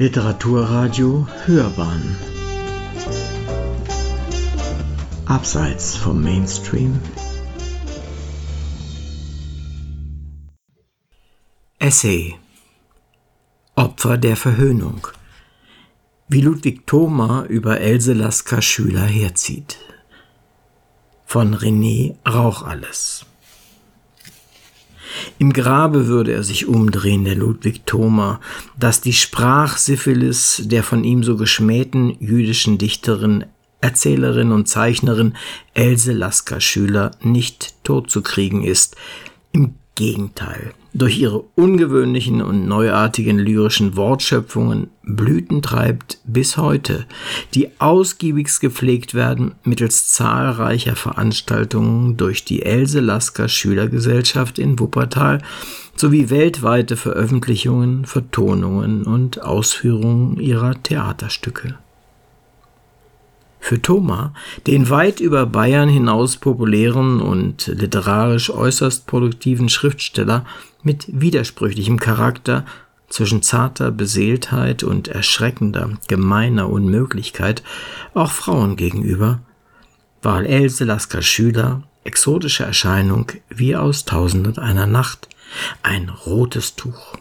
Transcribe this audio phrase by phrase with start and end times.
[0.00, 2.16] Literaturradio Hörbahn.
[5.26, 7.00] Abseits vom Mainstream.
[11.80, 12.36] Essay.
[13.74, 15.08] Opfer der Verhöhnung.
[16.28, 19.78] Wie Ludwig Thoma über Else Lasker Schüler herzieht.
[21.26, 23.26] Von René Rauchalles
[25.38, 28.40] im Grabe würde er sich umdrehen, der Ludwig Thoma,
[28.78, 33.44] dass die Sprachsyphilis der von ihm so geschmähten jüdischen Dichterin,
[33.80, 35.34] Erzählerin und Zeichnerin
[35.74, 38.96] Else Lasker Schüler nicht totzukriegen ist.
[39.52, 47.04] Im Gegenteil, durch ihre ungewöhnlichen und neuartigen lyrischen Wortschöpfungen Blüten treibt bis heute,
[47.54, 55.42] die ausgiebigst gepflegt werden mittels zahlreicher Veranstaltungen durch die Else Lasker Schülergesellschaft in Wuppertal
[55.96, 61.74] sowie weltweite Veröffentlichungen, Vertonungen und Ausführungen ihrer Theaterstücke.
[63.68, 64.32] Für Thoma,
[64.66, 70.46] den weit über Bayern hinaus populären und literarisch äußerst produktiven Schriftsteller
[70.82, 72.64] mit widersprüchlichem Charakter
[73.10, 77.62] zwischen zarter Beseeltheit und erschreckender, gemeiner Unmöglichkeit,
[78.14, 79.40] auch Frauen gegenüber,
[80.22, 85.28] war Else Lasker Schüler exotische Erscheinung wie aus Tausend und einer Nacht,
[85.82, 87.18] ein rotes Tuch.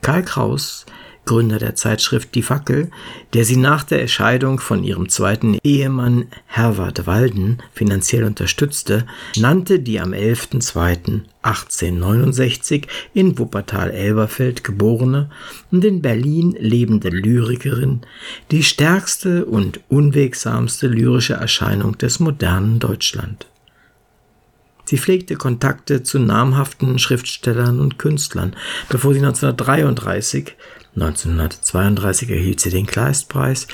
[0.00, 0.84] Karl Kraus
[1.24, 2.90] Gründer der Zeitschrift Die Fackel,
[3.32, 9.06] der sie nach der Scheidung von ihrem zweiten Ehemann Herwart Walden finanziell unterstützte,
[9.36, 15.30] nannte die am 11.02.1869 in Wuppertal-Elberfeld geborene
[15.70, 18.00] und in Berlin lebende Lyrikerin
[18.50, 23.46] die stärkste und unwegsamste lyrische Erscheinung des modernen Deutschland.
[24.92, 28.54] Sie pflegte Kontakte zu namhaften Schriftstellern und Künstlern,
[28.90, 30.52] bevor sie 1933
[30.96, 33.68] 1932 erhielt sie den Kleistpreis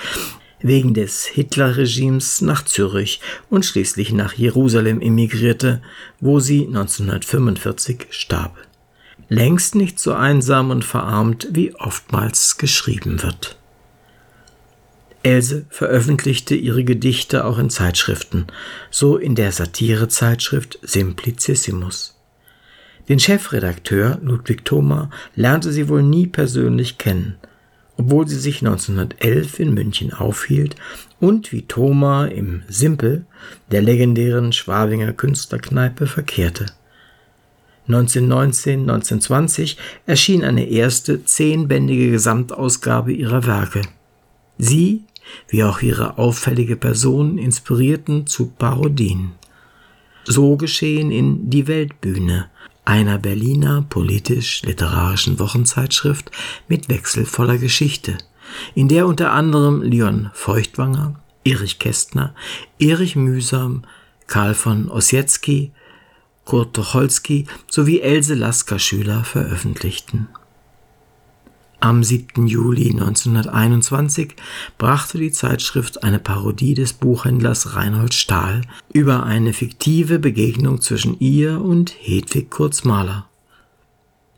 [0.61, 3.21] wegen des Hitlerregimes nach Zürich
[3.51, 5.83] und schließlich nach Jerusalem emigrierte,
[6.21, 8.57] wo sie 1945 starb.
[9.29, 13.59] Längst nicht so einsam und verarmt, wie oftmals geschrieben wird.
[15.29, 18.47] Else veröffentlichte ihre Gedichte auch in Zeitschriften,
[18.91, 22.17] so in der Satirezeitschrift Simplicissimus.
[23.11, 27.37] Den Chefredakteur Ludwig Thoma lernte sie wohl nie persönlich kennen,
[27.99, 30.77] obwohl sie sich 1911 in München aufhielt
[31.21, 33.27] und wie Thoma im Simpel,
[33.71, 36.67] der legendären Schwabinger Künstlerkneipe, verkehrte.
[37.87, 43.83] 1919, 1920 erschien eine erste zehnbändige Gesamtausgabe ihrer Werke.
[44.59, 45.05] Sie,
[45.49, 49.33] wie auch ihre auffällige Person, inspirierten zu Parodien.
[50.25, 52.51] So geschehen in Die Weltbühne,
[52.85, 56.31] einer Berliner politisch-literarischen Wochenzeitschrift
[56.69, 58.19] mit wechselvoller Geschichte,
[58.75, 62.35] in der unter anderem Leon Feuchtwanger, Erich Kästner,
[62.79, 63.83] Erich Mühsam,
[64.27, 65.73] Karl von Ossietzky,
[66.45, 70.29] Kurt Tucholsky sowie Else Lasker Schüler veröffentlichten
[71.81, 72.47] am 7.
[72.47, 74.35] Juli 1921
[74.79, 78.63] brachte die Zeitschrift eine Parodie des Buchhändlers Reinhold Stahl
[78.93, 83.29] über eine fiktive Begegnung zwischen ihr und Hedwig Kurzmaler.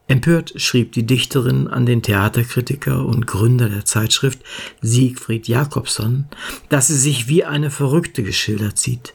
[0.07, 4.41] Empört schrieb die Dichterin an den Theaterkritiker und Gründer der Zeitschrift
[4.83, 6.27] Siegfried Jakobson,
[6.69, 9.15] dass sie sich wie eine Verrückte geschildert sieht,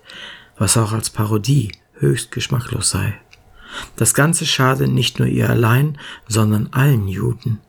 [0.58, 3.14] was auch als Parodie höchst geschmacklos sei.
[3.98, 5.98] Das Ganze schade nicht nur ihr allein,
[6.28, 7.60] sondern allen Juden.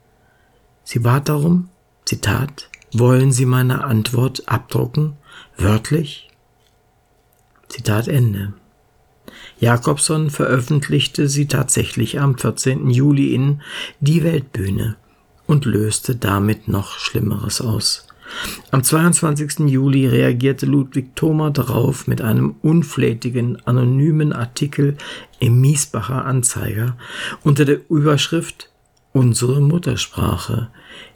[0.89, 1.67] Sie bat darum,
[2.05, 5.17] Zitat, wollen Sie meine Antwort abdrucken,
[5.57, 6.29] wörtlich?
[7.67, 8.53] Zitat Ende.
[9.59, 12.89] Jakobson veröffentlichte sie tatsächlich am 14.
[12.89, 13.61] Juli in
[13.99, 14.95] Die Weltbühne
[15.45, 18.07] und löste damit noch Schlimmeres aus.
[18.71, 19.67] Am 22.
[19.69, 24.95] Juli reagierte Ludwig Thoma darauf mit einem unflätigen, anonymen Artikel
[25.39, 26.95] im Miesbacher Anzeiger
[27.43, 28.69] unter der Überschrift
[29.17, 30.69] unsere Muttersprache,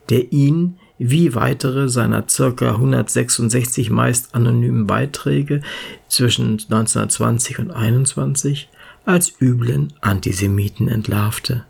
[0.09, 2.71] der ihn wie weitere seiner ca.
[2.71, 5.61] 166 meist anonymen Beiträge
[6.07, 8.69] zwischen 1920 und 21
[9.05, 11.65] als üblen Antisemiten entlarvte.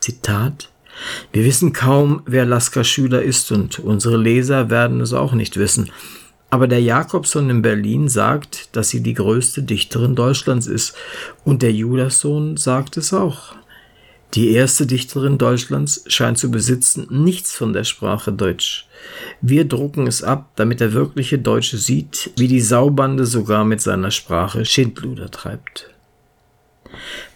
[0.00, 0.70] Zitat
[1.30, 5.90] Wir wissen kaum, wer Lasker Schüler ist und unsere Leser werden es auch nicht wissen.
[6.50, 10.94] Aber der Jakobson in Berlin sagt, dass sie die größte Dichterin Deutschlands ist
[11.44, 13.54] und der Judassohn sagt es auch.
[14.34, 18.88] Die erste Dichterin Deutschlands scheint zu besitzen nichts von der Sprache Deutsch.
[19.42, 24.10] Wir drucken es ab, damit der wirkliche Deutsche sieht, wie die Saubande sogar mit seiner
[24.10, 25.90] Sprache Schindluder treibt.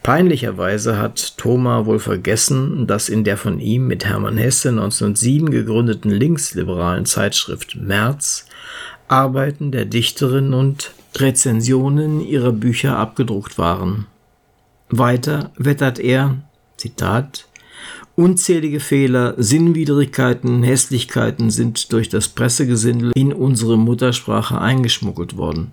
[0.03, 6.11] Peinlicherweise hat Thoma wohl vergessen, dass in der von ihm mit Hermann Hesse 1907 gegründeten
[6.11, 8.47] linksliberalen Zeitschrift März
[9.09, 14.07] Arbeiten der Dichterin und Rezensionen ihrer Bücher abgedruckt waren.
[14.89, 16.37] Weiter wettert er,
[16.77, 17.49] Zitat,
[18.15, 25.73] Unzählige Fehler, Sinnwidrigkeiten, Hässlichkeiten sind durch das Pressegesindel in unsere Muttersprache eingeschmuggelt worden.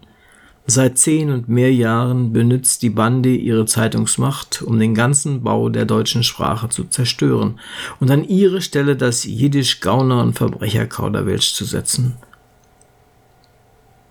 [0.65, 5.85] Seit zehn und mehr Jahren benützt die Bande ihre Zeitungsmacht, um den ganzen Bau der
[5.85, 7.59] deutschen Sprache zu zerstören
[7.99, 12.15] und an ihre Stelle das Jiddisch-Gauner- und Verbrecherkauderwelsch zu setzen.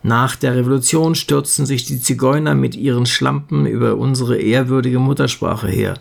[0.04, 5.94] Nach der Revolution stürzten sich die Zigeuner mit ihren Schlampen über unsere ehrwürdige Muttersprache her,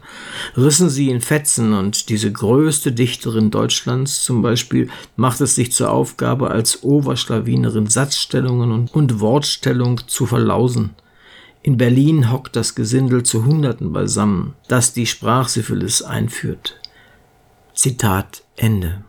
[0.58, 5.92] rissen sie in Fetzen und diese größte Dichterin Deutschlands zum Beispiel macht es sich zur
[5.92, 10.96] Aufgabe, als Oberschlawinerin Satzstellungen und, und Wortstellung zu verlausen.
[11.62, 16.80] In Berlin hockt das Gesindel zu Hunderten beisammen, das die Sprachsyphilis einführt.
[17.76, 19.04] Zitat Ende.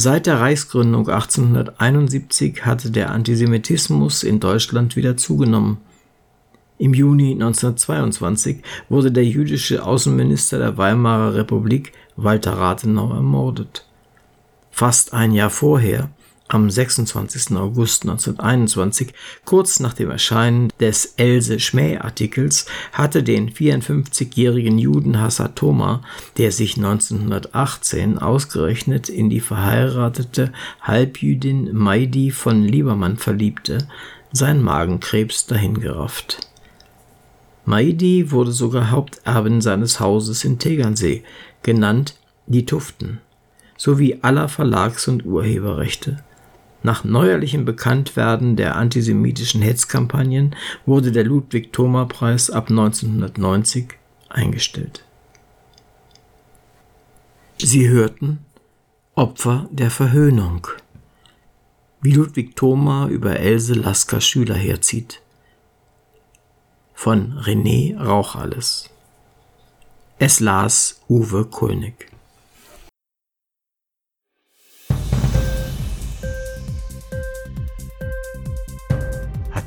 [0.00, 5.78] Seit der Reichsgründung 1871 hatte der Antisemitismus in Deutschland wieder zugenommen.
[6.78, 13.88] Im Juni 1922 wurde der jüdische Außenminister der Weimarer Republik Walter Rathenau ermordet.
[14.70, 16.10] Fast ein Jahr vorher
[16.48, 17.56] am 26.
[17.56, 19.12] August 1921,
[19.44, 26.02] kurz nach dem Erscheinen des Else-Schmäh-Artikels, hatte den 54-jährigen Judenhasser Thoma,
[26.38, 30.52] der sich 1918 ausgerechnet in die verheiratete
[30.82, 33.86] Halbjüdin Maidi von Liebermann verliebte,
[34.32, 36.40] sein Magenkrebs dahingerafft.
[37.64, 41.22] Maidi wurde sogar Haupterbin seines Hauses in Tegernsee,
[41.62, 42.14] genannt
[42.46, 43.20] die Tuften,
[43.76, 46.24] sowie aller Verlags- und Urheberrechte.
[46.82, 50.54] Nach neuerlichem Bekanntwerden der antisemitischen Hetzkampagnen
[50.86, 53.94] wurde der Ludwig-Thoma-Preis ab 1990
[54.28, 55.04] eingestellt.
[57.58, 58.38] Sie hörten
[59.14, 60.68] Opfer der Verhöhnung,
[62.00, 65.20] wie Ludwig Thoma über Else Lasker Schüler herzieht.
[66.94, 68.90] Von René Rauchales.
[70.20, 72.07] Es las Uwe Kulnig.